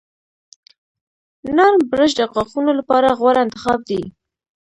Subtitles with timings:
[1.55, 4.01] نرم برش د غاښونو لپاره غوره انتخاب دی.